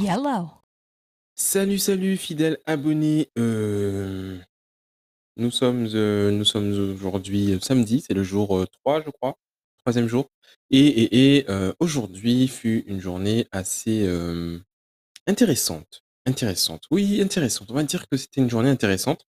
[0.00, 0.48] Yellow.
[1.34, 3.30] Salut, salut, fidèles abonnés.
[3.38, 4.38] Euh,
[5.36, 9.38] nous sommes, euh, nous sommes aujourd'hui euh, samedi, c'est le jour euh, 3, je crois,
[9.78, 10.28] troisième jour.
[10.70, 11.46] Et, et,
[11.80, 14.06] aujourd'hui fut une journée assez
[15.26, 16.04] intéressante.
[16.26, 16.84] Intéressante.
[16.90, 17.70] Oui, intéressante.
[17.70, 19.26] On va dire que c'était une journée intéressante.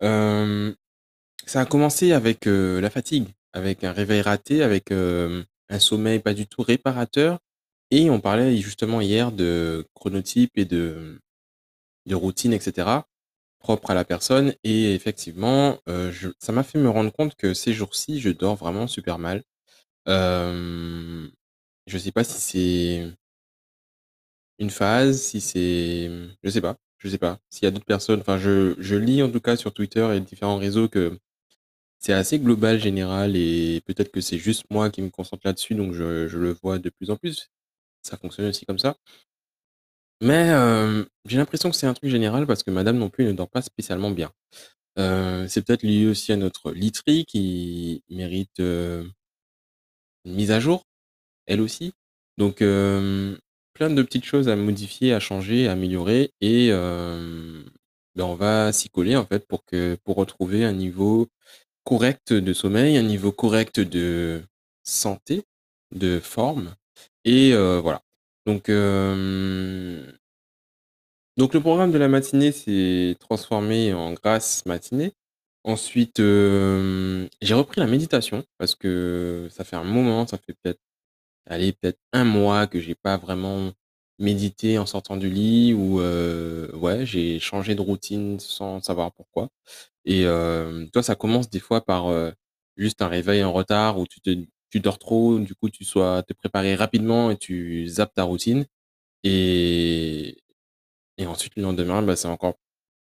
[0.00, 6.46] Ça a commencé avec la fatigue, avec un réveil raté, avec un sommeil pas du
[6.46, 7.40] tout réparateur.
[7.90, 11.20] Et on parlait justement hier de chronotype et de,
[12.06, 12.88] de routine, etc.,
[13.58, 14.54] propre à la personne.
[14.64, 18.86] Et effectivement, euh, ça m'a fait me rendre compte que ces jours-ci, je dors vraiment
[18.86, 19.42] super mal.
[20.08, 21.28] Euh,
[21.86, 23.12] je sais pas si c'est
[24.58, 26.10] une phase, si c'est...
[26.42, 26.76] Je sais pas.
[26.98, 27.38] Je sais pas.
[27.50, 28.20] S'il y a d'autres personnes...
[28.20, 31.18] Enfin, je, lis en tout cas sur Twitter et différents réseaux que
[32.00, 35.94] c'est assez global, général, et peut-être que c'est juste moi qui me concentre là-dessus, donc
[35.94, 37.50] je le vois de plus en plus.
[38.02, 38.96] Ça fonctionne aussi comme ça.
[40.20, 40.50] Mais
[41.26, 43.62] j'ai l'impression que c'est un truc général parce que madame non plus ne dort pas
[43.62, 44.32] spécialement bien.
[44.96, 49.12] C'est peut-être lié aussi à notre literie qui mérite une
[50.24, 50.84] mise à jour,
[51.46, 51.92] elle aussi.
[52.38, 58.72] Donc, plein de petites choses à modifier, à changer, à améliorer, et ben, on va
[58.72, 61.28] s'y coller en fait pour que pour retrouver un niveau
[61.84, 64.42] correct de sommeil, un niveau correct de
[64.82, 65.44] santé,
[65.94, 66.74] de forme,
[67.28, 68.02] et euh, voilà.
[68.46, 70.02] Donc, euh,
[71.36, 75.12] donc le programme de la matinée s'est transformé en grasse matinée.
[75.64, 80.80] Ensuite, euh, j'ai repris la méditation parce que ça fait un moment, ça fait peut-être,
[81.46, 83.72] allez, peut-être un mois que j'ai pas vraiment
[84.18, 89.50] médité en sortant du lit ou ouais, j'ai changé de routine sans savoir pourquoi.
[90.06, 90.24] Et
[90.92, 92.06] toi, ça commence des fois par
[92.76, 94.30] juste un réveil en retard où tu te,
[94.70, 98.66] tu dors trop, du coup tu sois te préparer rapidement et tu zappes ta routine.
[99.24, 100.38] Et,
[101.18, 102.56] et ensuite le lendemain, bah, c'est encore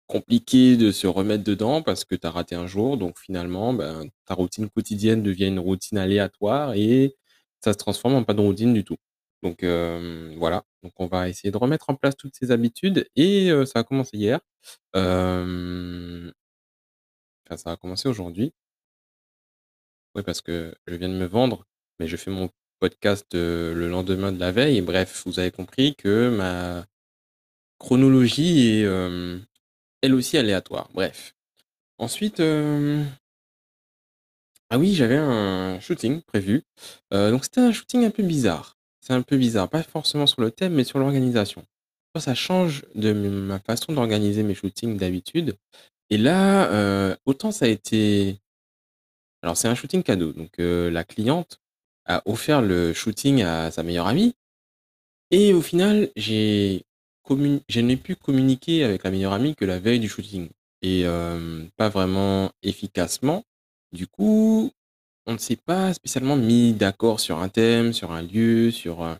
[0.07, 2.97] compliqué de se remettre dedans parce que tu as raté un jour.
[2.99, 7.17] Donc finalement, ben, ta routine quotidienne devient une routine aléatoire et
[7.61, 8.97] ça se transforme en pas de routine du tout.
[9.43, 13.51] Donc euh, voilà, donc on va essayer de remettre en place toutes ces habitudes et
[13.51, 14.41] euh, ça a commencé hier.
[14.97, 16.31] Euh,
[17.47, 18.55] Enfin, ça a commencé aujourd'hui.
[20.23, 21.65] Parce que je viens de me vendre,
[21.99, 22.49] mais je fais mon
[22.81, 24.81] podcast euh, le lendemain de la veille.
[24.81, 26.87] Bref, vous avez compris que ma
[27.79, 28.89] chronologie est
[30.03, 30.89] elle aussi aléatoire.
[30.95, 31.35] Bref.
[31.99, 32.41] Ensuite,
[34.73, 36.63] ah oui, j'avais un shooting prévu.
[37.13, 38.79] Euh, donc c'était un shooting un peu bizarre.
[39.01, 41.65] C'est un peu bizarre, pas forcément sur le thème, mais sur l'organisation.
[42.19, 45.57] Ça change de ma façon d'organiser mes shootings d'habitude.
[46.11, 48.39] Et là, autant ça a été...
[49.43, 50.33] Alors c'est un shooting cadeau.
[50.33, 51.61] Donc euh, la cliente
[52.07, 54.35] a offert le shooting à sa meilleure amie.
[55.31, 56.85] Et au final, j'ai
[57.69, 60.49] je n'ai pu communiquer avec la meilleure amie que la veille du shooting.
[60.83, 61.05] Et
[61.77, 63.45] pas vraiment efficacement.
[63.93, 64.73] Du coup,
[65.27, 69.15] on ne s'est pas spécialement mis d'accord sur un thème, sur un lieu, sur euh,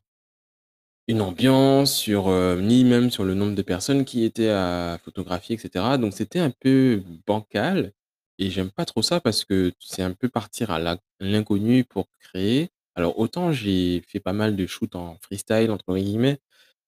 [1.07, 5.57] une ambiance, sur euh, ni même sur le nombre de personnes qui étaient à photographier,
[5.57, 5.99] etc.
[5.99, 7.93] Donc c'était un peu bancal
[8.41, 10.81] et j'aime pas trop ça parce que c'est un peu partir à
[11.21, 12.71] l'inconnu pour créer.
[12.97, 16.41] Alors autant j'ai fait pas mal de shoots en freestyle entre guillemets,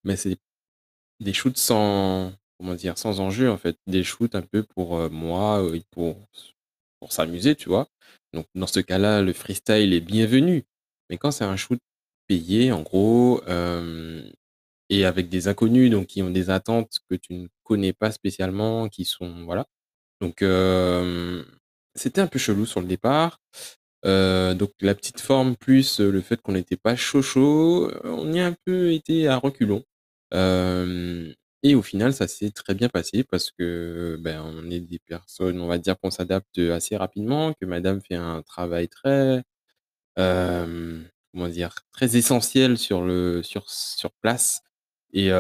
[0.04, 0.38] mais c'est
[1.20, 5.08] des shoots sans comment dire, sans enjeu en fait, des shoots un peu pour euh,
[5.10, 6.16] moi euh, pour
[7.00, 7.88] pour s'amuser, tu vois.
[8.32, 10.64] Donc dans ce cas-là, le freestyle est bienvenu.
[11.10, 11.80] Mais quand c'est un shoot
[12.28, 13.42] payé, en gros,
[14.88, 18.88] et avec des inconnus, donc qui ont des attentes que tu ne connais pas spécialement,
[18.88, 19.66] qui sont voilà.
[20.22, 20.38] Donc
[21.94, 23.40] c'était un peu chelou sur le départ.
[24.04, 28.46] Donc la petite forme plus le fait qu'on n'était pas chaud chaud, on y a
[28.46, 29.84] un peu été à reculons.
[31.64, 35.60] Et au final, ça s'est très bien passé parce que ben on est des personnes,
[35.60, 39.42] on va dire qu'on s'adapte assez rapidement, que madame fait un travail très
[40.16, 44.62] comment dire, très essentiel sur le sur sur place.
[45.12, 45.30] Et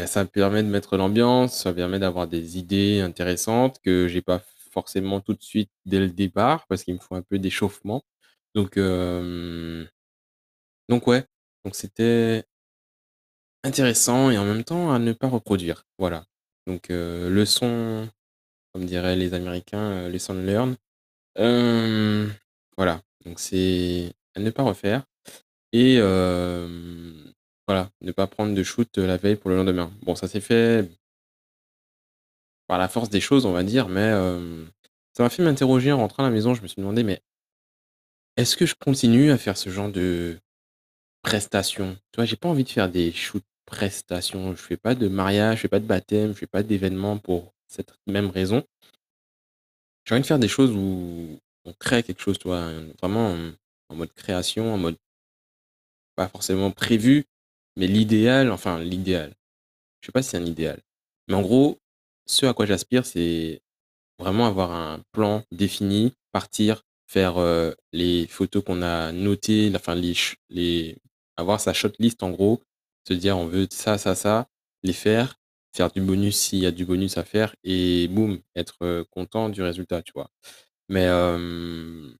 [0.00, 4.40] ben, ça permet de mettre l'ambiance, ça permet d'avoir des idées intéressantes que j'ai pas
[4.72, 8.02] forcément tout de suite dès le départ parce qu'il me faut un peu d'échauffement.
[8.54, 8.78] Donc,
[10.88, 11.26] donc ouais,
[11.66, 12.44] donc c'était
[13.62, 15.84] intéressant et en même temps à ne pas reproduire.
[15.98, 16.24] Voilà.
[16.66, 18.08] Donc euh, leçon,
[18.72, 20.76] comme diraient les Américains, euh, lesson learn.
[22.78, 23.02] Voilà.
[23.26, 25.04] Donc c'est à ne pas refaire
[25.72, 25.98] et
[27.70, 29.92] voilà, ne pas prendre de shoot la veille pour le lendemain.
[30.02, 30.88] Bon, ça s'est fait
[32.66, 34.64] par la force des choses, on va dire, mais euh,
[35.16, 36.54] ça m'a fait m'interroger en rentrant à la maison.
[36.54, 37.20] Je me suis demandé, mais
[38.36, 40.38] est-ce que je continue à faire ce genre de,
[41.22, 41.96] prestation.
[42.12, 44.54] Tu vois, j'ai pas envie de faire des shoots prestations.
[44.54, 47.52] Je fais pas de mariage, je fais pas de baptême, je fais pas d'événement pour
[47.68, 48.64] cette même raison.
[50.04, 53.52] J'ai envie de faire des choses où on crée quelque chose, tu vois, vraiment en,
[53.90, 54.96] en mode création, en mode
[56.16, 57.26] pas forcément prévu,
[57.80, 59.34] mais l'idéal, enfin l'idéal.
[60.02, 60.82] Je sais pas si c'est un idéal.
[61.28, 61.78] Mais en gros,
[62.26, 63.62] ce à quoi j'aspire, c'est
[64.18, 70.14] vraiment avoir un plan défini, partir, faire euh, les photos qu'on a notées, enfin les,
[70.50, 70.98] les,
[71.38, 72.62] avoir sa shortlist en gros,
[73.08, 74.48] se dire on veut ça, ça, ça,
[74.82, 75.36] les faire,
[75.74, 79.48] faire du bonus s'il y a du bonus à faire et boum, être euh, content
[79.48, 80.30] du résultat, tu vois.
[80.90, 82.12] Mais euh,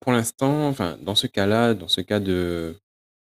[0.00, 2.76] pour l'instant, enfin, dans ce cas-là, dans ce cas de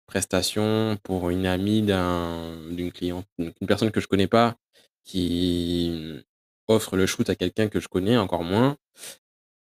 [0.07, 4.57] prestation pour une amie d'un, d'une cliente, une une personne que je connais pas,
[5.05, 6.15] qui
[6.67, 8.77] offre le shoot à quelqu'un que je connais encore moins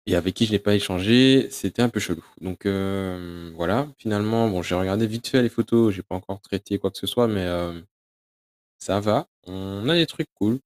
[0.05, 2.23] et avec qui je n'ai pas échangé, c'était un peu chelou.
[2.41, 6.79] Donc euh, voilà, finalement, bon, j'ai regardé vite fait les photos, j'ai pas encore traité
[6.79, 7.79] quoi que ce soit, mais euh,
[8.77, 9.27] ça va.
[9.47, 10.59] On a des trucs cool.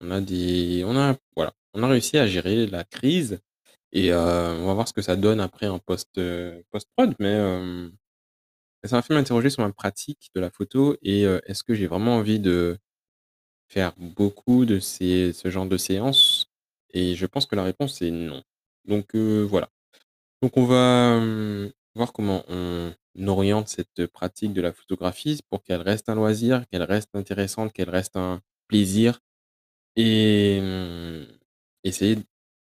[0.00, 3.40] On a des, on a, voilà, on a réussi à gérer la crise
[3.92, 7.34] et euh, on va voir ce que ça donne après en post, euh, post-prod, mais
[8.88, 11.86] ça m'a fait m'interroger sur ma pratique de la photo et euh, est-ce que j'ai
[11.86, 12.78] vraiment envie de
[13.68, 16.50] faire beaucoup de ces, ce genre de séances?
[16.92, 18.42] Et je pense que la réponse est non.
[18.86, 19.70] Donc euh, voilà.
[20.42, 22.92] Donc on va hum, voir comment on
[23.28, 27.90] oriente cette pratique de la photographie pour qu'elle reste un loisir, qu'elle reste intéressante, qu'elle
[27.90, 29.20] reste un plaisir
[29.96, 31.26] et hum,
[31.84, 32.18] essayer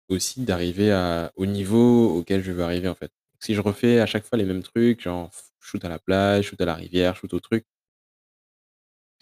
[0.09, 0.93] aussi d'arriver
[1.37, 3.13] au niveau auquel je veux arriver en fait.
[3.41, 6.61] Si je refais à chaque fois les mêmes trucs, genre shoot à la plage, shoot
[6.61, 7.67] à la rivière, shoot au truc,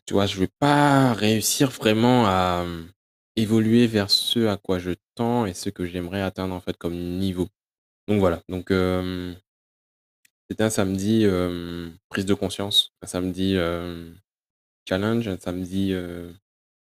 [0.07, 2.89] tu vois, je vais pas réussir vraiment à hum,
[3.37, 6.95] évoluer vers ce à quoi je tends et ce que j'aimerais atteindre en fait comme
[7.19, 7.49] niveau.
[8.09, 8.43] Donc voilà.
[8.49, 8.71] Donc
[10.51, 11.27] C'était un samedi,
[12.09, 13.57] prise de conscience, un samedi,
[14.89, 15.95] challenge, un samedi,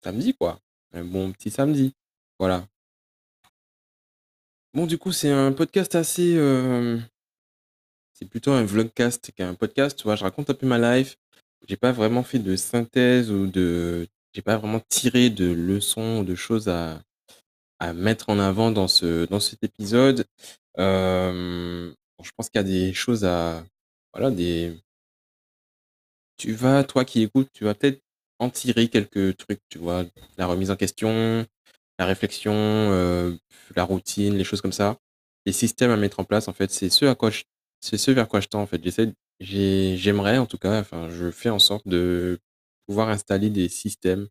[0.04, 0.60] samedi quoi,
[0.94, 1.94] un bon petit samedi,
[2.40, 2.68] voilà.
[4.74, 6.36] Bon du coup, c'est un podcast assez,
[8.16, 10.16] c'est plutôt un vlogcast qu'un podcast, tu vois?
[10.16, 11.18] Je raconte un peu ma life.
[11.68, 16.26] J'ai pas vraiment fait de synthèse ou de j'ai pas vraiment tiré de leçons ou
[16.26, 17.02] de choses à
[17.80, 20.26] à mettre en avant dans ce dans cet épisode.
[20.78, 23.64] Bon je pense qu'il y a des choses à
[24.14, 24.74] voilà, des
[26.38, 28.02] Tu vas, toi qui écoutes, tu vas peut-être
[28.40, 30.04] en tirer quelques trucs, tu vois?
[30.38, 31.46] La remise en question,
[32.00, 33.38] la réflexion, heu,
[33.76, 34.98] la routine, les choses comme ça.
[35.46, 37.44] Les systèmes à mettre en place, en fait, c'est ce à quoi je
[37.86, 38.82] c'est ce vers quoi je tends, en fait.
[39.40, 42.40] J'aimerais en tout cas, je fais en sorte de
[42.88, 44.28] pouvoir installer des systèmes,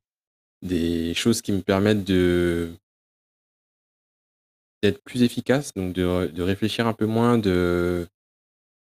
[0.63, 2.73] des choses qui me permettent de
[4.83, 8.07] d'être plus efficace, donc de réfléchir un peu moins, de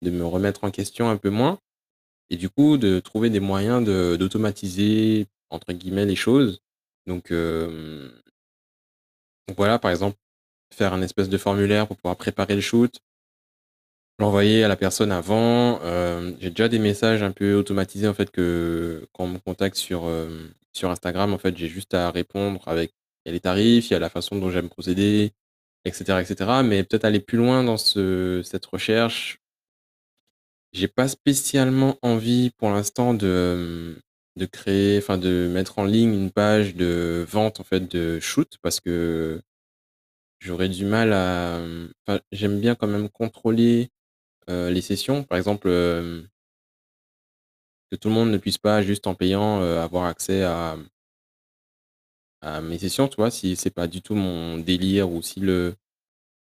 [0.04, 1.60] me remettre en question un peu moins.
[2.30, 6.60] Et du coup, de trouver des moyens de d'automatiser, entre guillemets, «les choses».
[7.07, 7.31] Donc
[9.57, 10.18] voilà, par exemple,
[10.74, 13.00] faire un espèce de formulaire pour pouvoir préparer le shoot,
[14.19, 15.81] l'envoyer à la personne avant.
[15.83, 19.77] Hem, j'ai déjà des messages un peu automatisés, en fait, que quand on me contacte
[19.77, 22.94] sur, hem, sur Instagram, en fait, j'ai juste à répondre avec
[23.25, 25.31] il y a les tarifs, il y a la façon dont j'aime procéder
[25.85, 26.63] et cetera et cetera.
[26.63, 29.39] Mais peut-être aller plus loin dans ce cette recherche
[30.73, 33.95] J'ai pas spécialement envie pour l'instant de,
[34.35, 38.57] de créer, enfin de mettre en ligne une page de vente en fait de shoot
[38.61, 39.42] parce que
[40.40, 41.59] j'aurais du mal à.
[42.07, 43.90] Enfin, j'aime bien quand même contrôler
[44.49, 45.23] euh, les sessions.
[45.23, 46.21] Par exemple, euh,
[47.92, 50.78] que tout le monde ne puisse pas juste en payant euh, avoir accès à,
[52.61, 55.73] mes sessions, tu vois, si c'est pas du tout mon délire ou si le,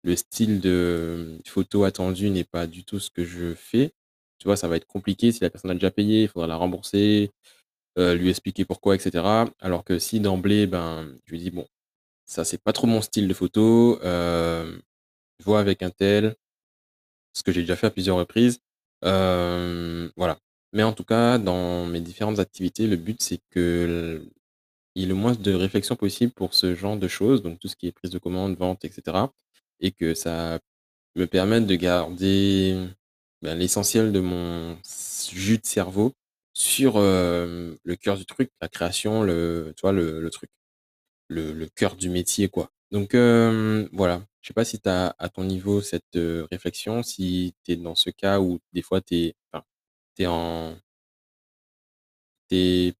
[0.04, 3.92] le style de photo attendu n'est pas du tout ce que je fais.
[4.38, 6.54] Tu vois, ça va être compliqué si la personne a déjà payé, il faudra la
[6.54, 7.32] rembourser.
[7.96, 9.48] lui expliquer pourquoi et cetera.
[9.60, 11.66] Alors que si d'emblée, ben, je lui dis: «Bon,
[12.26, 14.80] ça c'est pas trop mon style de photo, hem,
[15.44, 16.36] vois avec un tel
[17.34, 18.60] ce que j'ai déjà fait à plusieurs reprises.
[19.04, 20.38] Hem, voilà.
[20.72, 24.22] Mais en tout cas, dans mes différentes activités, le but c'est que
[24.96, 27.68] il y ait le moins de réflexion possible pour ce genre de choses, donc tout
[27.68, 29.32] ce qui est prise de commande, vente et cetera
[29.80, 30.58] et que ça
[31.16, 32.88] me permette de garder,
[33.42, 34.78] ben, l'essentiel de mon
[35.32, 36.14] jus de cerveau
[36.54, 40.50] sur, le cœur du truc, la création, le tu vois, le le truc,
[41.28, 42.70] le le cœur du métier, quoi.
[42.92, 44.22] Donc hem, voilà.
[44.42, 46.18] Je sais pas si tu as à ton niveau cette,
[46.50, 49.34] réflexion, si tu es dans ce cas où des fois tu
[50.18, 50.76] es en
[52.48, 52.94] tu es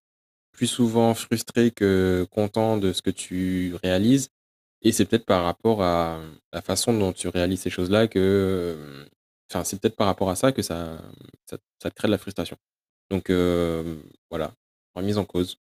[0.53, 4.31] plus souvent frustré que content de ce que tu réalises
[4.83, 6.21] et c'est peut-être par rapport à
[6.53, 9.07] la façon dont tu réalises ces choses-là que,
[9.51, 10.99] enfin, c'est peut-être par rapport à ça que ça,
[11.47, 11.59] ça
[11.91, 12.57] te crée de la frustration.
[13.11, 13.31] Donc
[14.31, 14.53] voilà,
[14.95, 15.59] remise en cause.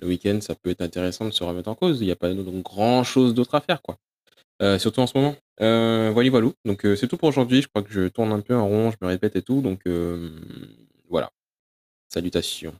[0.00, 2.00] Le week-end, ça peut être intéressant de se remettre en cause.
[2.02, 3.98] Il y a pas donc grand chose d'autre à faire, quoi.
[4.62, 5.34] Heu, surtout en ce moment.
[5.60, 7.62] Heu, voili voilou, donc heu, c'est tout pour aujourd'hui.
[7.62, 9.82] Je crois que je tourne un peu en rond, je me répète et tout, donc
[11.08, 11.30] voilà.
[12.08, 12.74] Salutations.